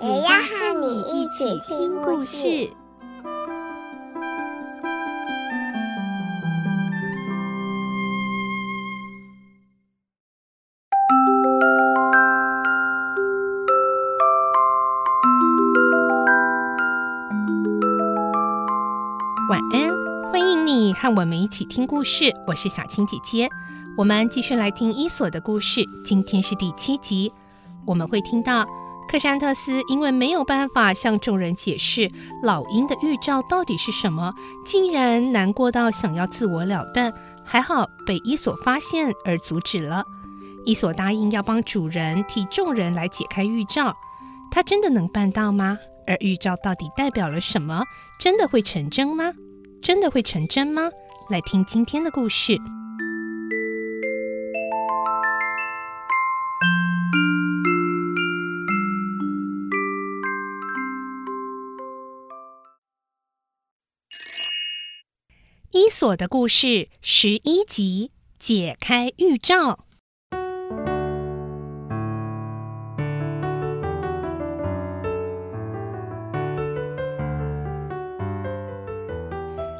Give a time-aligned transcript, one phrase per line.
[0.00, 2.70] 也要和你一起听故事。
[19.50, 19.90] 晚安，
[20.30, 22.32] 欢迎你和我们一起听故事。
[22.46, 23.48] 我是小青姐姐，
[23.96, 25.84] 我们继续来听伊索的故事。
[26.04, 27.32] 今天是第七集，
[27.84, 28.64] 我们会听到
[29.08, 32.10] 克山特斯因为没有办法向众人解释
[32.42, 34.34] 老鹰的预兆到底是什么，
[34.66, 37.12] 竟然难过到想要自我了断。
[37.42, 40.04] 还好被伊索发现而阻止了。
[40.66, 43.96] 伊索答应要帮主人替众人来解开预兆，
[44.50, 45.78] 他真的能办到吗？
[46.06, 47.82] 而预兆到底代表了什么？
[48.20, 49.32] 真的会成真吗？
[49.80, 50.90] 真的会成真吗？
[51.30, 52.58] 来听今天的故事。
[66.00, 69.80] 索的故事十一集：解开预兆。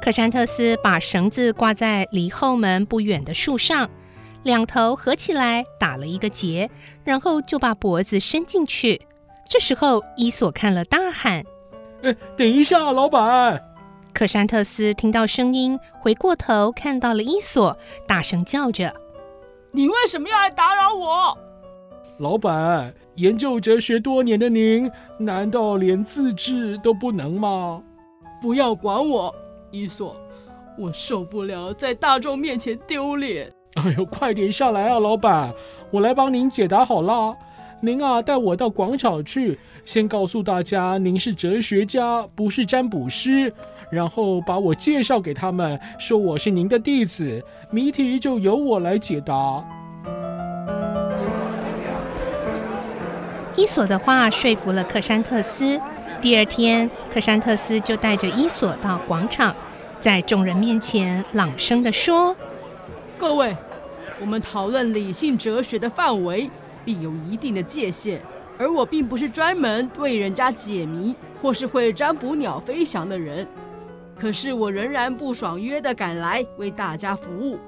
[0.00, 3.90] 克山特斯把绳子挂在离后门不远的树上，
[4.44, 6.70] 两头合起来打了一个结，
[7.02, 9.04] 然后就把脖子伸进去。
[9.50, 11.42] 这时候，伊索看了，大喊
[12.04, 13.60] ：“哎，等一下，老板！”
[14.14, 18.94] 克山特斯听到声音，回过头看到了伊索，大声叫着
[19.72, 21.36] ：“你为什么要来打扰我？”
[22.18, 24.88] 老板，研究哲学多年的您，
[25.18, 27.82] 难道连自制都不能吗？
[28.40, 29.34] 不要管我。
[29.72, 30.14] 伊索，
[30.78, 33.52] 我受不了在大众面前丢脸。
[33.74, 35.52] 哎呦，快点下来啊，老板，
[35.90, 37.36] 我来帮您解答好了。
[37.80, 43.52] 您啊，带我到广场去，先告诉大家您是哲学家，不是占卜师，
[43.94, 47.40] 然后把我介绍给他们，说我是您的弟子，
[47.70, 49.64] 谜题就由我来解答。
[53.56, 55.80] 伊索的话说服了克山特斯。
[56.20, 59.54] 第二天，克山特斯就带着伊索到广场，
[60.00, 62.34] 在众人面前朗声地说
[63.16, 63.56] ：“各位，
[64.20, 66.50] 我们讨论理性哲学的范围
[66.84, 68.20] 必有一定的界限，
[68.58, 73.46] 而我并不是专门为人家解谜或是会占卜鸟飞翔的人。
[74.18, 77.58] 可是我仍然不爽约的赶来为大家服务。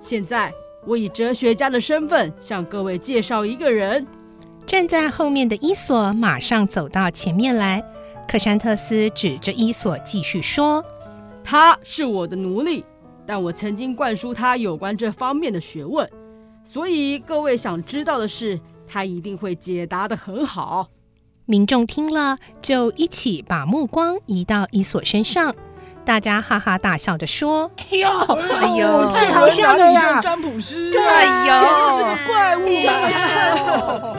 [0.00, 0.52] 现在，
[0.86, 4.06] 我以哲学家的身份向各位介绍一个人。”
[4.66, 7.84] 站在后面的伊索马上走到前面来。
[8.26, 10.82] 克山特斯指着伊索继续说
[11.44, 12.82] ：“他是我的奴隶，
[13.26, 16.08] 但我曾经灌输他有关这方面的学问，
[16.64, 20.88] 所以各位想知道的事，他一定会解答得很好。”
[21.46, 25.54] 民众听了，就一起把目光移到伊索身上，
[26.04, 30.20] 大家哈哈大笑着说：“哎呦，哎呦，太好笑了呀！
[30.20, 34.16] 占卜师，对呀，简直是个怪物啊！”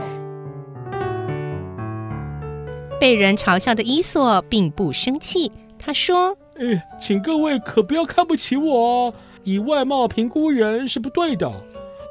[2.99, 9.13] 被人嘲笑的伊索并不生气，他说：“哎，请各位可不要看不起我，
[9.43, 11.51] 以外貌评估人是不对的。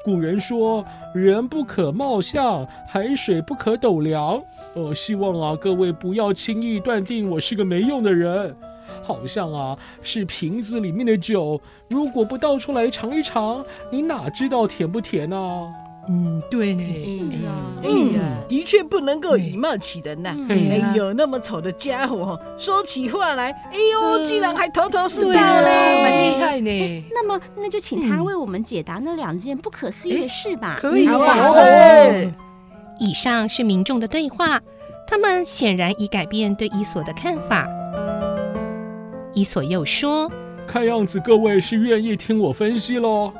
[0.05, 4.41] 古人说‘人不可貌相，海水不可斗量’。
[4.77, 8.55] 呃，希望啊，各位不要轻易断定我是个没用的人。
[9.03, 15.73] 好像啊，是瓶子里面的酒，如果不倒出来尝一尝，你哪知道甜不甜啊？”
[16.07, 20.37] 嗯，对呢，是啊，嗯，的确不能够以貌取人呐。
[20.51, 27.05] 哎呦，那么丑的家伙，说起话来，哎呦，竟然还头头是道嘞，蛮厉害呢。
[27.11, 30.77] 那么，那就请他为我们解答那两件不可思议的事吧。
[30.79, 31.09] 可以。
[32.99, 34.61] 以上是民众的对话，
[35.07, 37.67] 他们显然已改变对伊索的看法。
[39.35, 40.31] 伊索又说
[40.67, 43.33] ：“看样子各位是愿意听我分析喽。”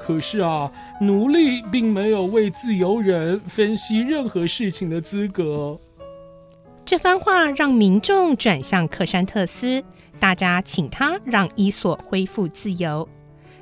[0.00, 5.78] 可是啊，奴隶并没有为自由人分析任何事情的资格。
[6.84, 9.82] 这番话让民众转向克山特斯，
[10.18, 13.06] 大家请他让伊索恢复自由。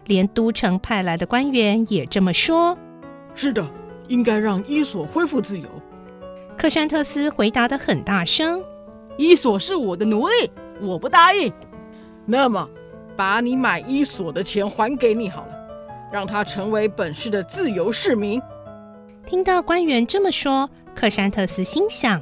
[0.06, 2.76] 连都城派来的官员也这么说
[3.34, 3.66] ：“是的，
[4.06, 5.68] 应该让伊索恢复自由。”
[6.56, 8.62] 克山特斯回答的很大声
[9.18, 10.50] ：“伊索是我的奴隶，
[10.80, 11.52] 我不答应。
[12.26, 12.68] 那么，
[13.16, 15.52] 把你买伊索的钱还给你好了，
[16.12, 18.42] 让他成为本市的自由市民。”
[19.24, 22.20] 听到官员这么说，克山特斯心想：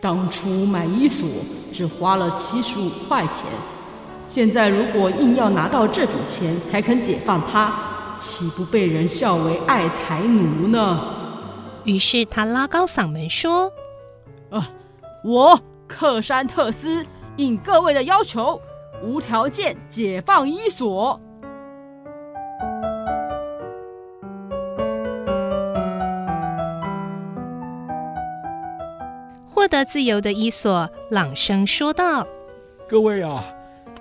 [0.00, 1.28] 当初买伊索
[1.72, 3.46] 只花了七十五块钱，
[4.26, 7.72] 现在如果硬要拿到这笔钱才肯解放他，
[8.18, 11.00] 岂不被人笑为爱财奴呢？
[11.84, 13.70] 于是他拉高嗓门说
[14.48, 14.70] ：“啊，
[15.22, 17.04] 我克山特斯
[17.36, 18.60] 应各位的要求，
[19.04, 21.20] 无条件解放伊索。”
[29.46, 32.26] 获得自由的伊索朗声说道
[32.86, 33.44] ：“各位啊，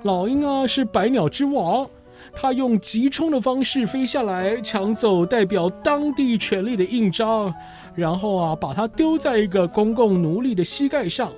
[0.01, 1.87] 老鹰啊是百鸟之王，
[2.33, 7.53] 它用急冲的方式飞下来，抢走代表当地权力的印章，
[7.95, 11.31] 然后啊把它丢在一个公共奴隶的膝盖上，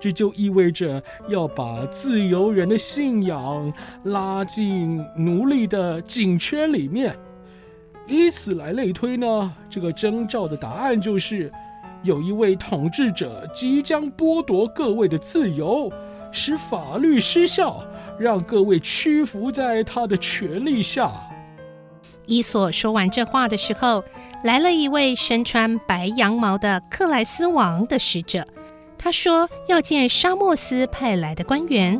[0.00, 3.72] 这就意味着要把自由人的信仰
[4.04, 7.14] 拉进奴隶的颈圈里面。
[8.06, 11.52] 以此来类推呢，这个征兆的答案就是。”
[12.02, 15.92] 有一位统治者即将剥夺各位的自由，
[16.32, 17.84] 使法律失效，
[18.18, 21.12] 让各位屈服在他的权力下。
[22.24, 24.02] 伊索说完这话的时候，
[24.44, 28.48] 来了一位身穿白羊毛的克莱斯王的使者。
[29.02, 31.98] 他说要见沙莫斯派来的官员。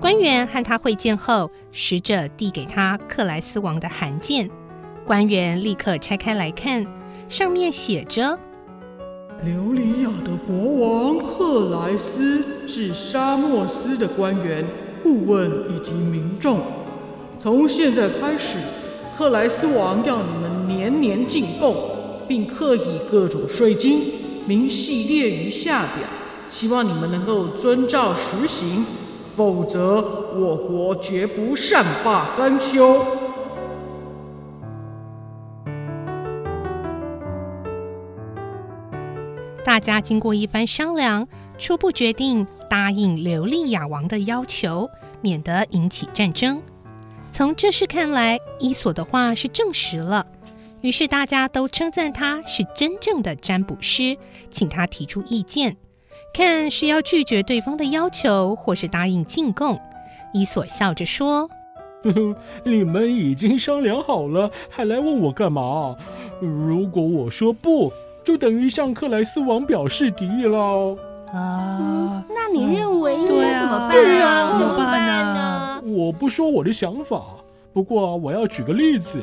[0.00, 4.48] 官员和他会见后，使者递给他克莱斯王的函件。
[5.04, 6.86] 官员立刻拆开来看。
[7.28, 8.38] 上面写着
[9.44, 14.64] ：“琉里亚的国王克莱斯致沙莫斯的官员、
[15.02, 16.60] 顾问以及民众，
[17.40, 18.58] 从现在开始，
[19.18, 21.74] 克莱斯王要你们年年进贡，
[22.28, 24.02] 并课以各种税金，
[24.46, 26.08] 明细列于下表，
[26.48, 28.86] 希望你们能够遵照实行，
[29.36, 30.00] 否则
[30.36, 33.04] 我国绝不善罢甘休。”
[39.64, 41.26] 大家经过一番商量，
[41.58, 44.88] 初步决定答应琉里亚王的要求，
[45.20, 46.62] 免得引起战争。
[47.32, 50.24] 从这事看来，伊索的话是证实了。
[50.86, 54.16] 于是大家都称赞他是真正的占卜师，
[54.52, 55.76] 请他提出意见，
[56.32, 59.80] 看是要拒绝对方的要求，或是答应进贡。
[60.32, 61.50] 伊索笑着说
[62.06, 65.96] ：“呵呵，你们已经商量好了，还来问我干嘛？
[66.40, 67.92] 如果我说不……”
[68.24, 70.96] 就等于向克莱斯王表示敌意了
[71.32, 72.24] 啊、嗯！
[72.28, 73.90] 那你认为应该、嗯、怎么办？
[73.90, 75.82] 对呀、啊，怎么办呢？
[75.84, 77.24] 我不说我的想法，
[77.72, 79.18] 不过我要举个例子。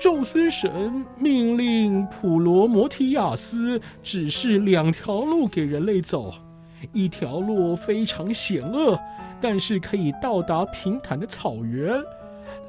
[0.00, 6.32] 宙斯神命令普罗摩提亚斯指示两条路给人类走，
[6.94, 8.98] 一条路非常险恶，
[9.42, 12.00] 但是可以到达平坦的草原；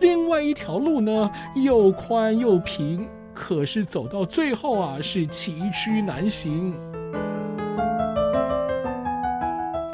[0.02, 3.08] 另外一条路呢，又宽又平。
[3.34, 6.74] 可是走到最后啊，是崎岖难行。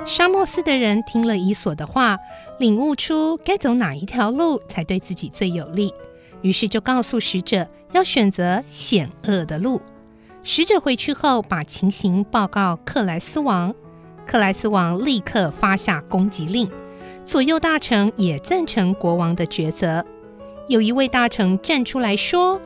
[0.07, 2.17] 沙漠斯的人听了伊索的话，
[2.57, 5.93] 领悟出该走哪一条路才对自己最有利，
[6.41, 9.81] 于是就告诉使者要选择险恶的路。
[10.43, 13.73] 使者回去后，把情形报告克莱斯王，
[14.25, 16.69] 克莱斯王立刻发下攻击令，
[17.25, 20.05] 左右大臣也赞成国王的抉择。
[20.67, 22.59] 有一位大臣站出来说。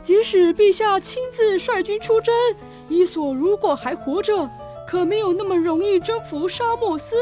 [0.00, 2.32] 即使陛下亲自率军出征，
[2.88, 4.48] 伊索如果还活着，
[4.86, 7.14] 可没有那么容易征服沙漠斯，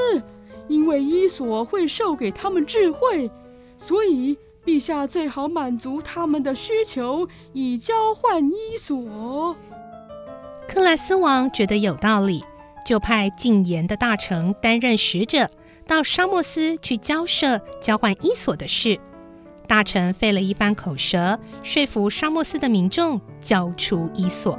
[0.69, 3.31] 因为伊索会授给他们智慧，
[3.79, 9.57] 所以陛下最好满足他们的需求，以交换伊索。
[10.67, 12.45] 克莱斯王觉得有道理，
[12.85, 15.49] 就派进言的大臣担任使者，
[15.87, 18.99] 到沙莫斯去交涉交换伊索的事。
[19.69, 24.59] 大臣费了一番口舌，说服沙莫斯的民众交出伊索。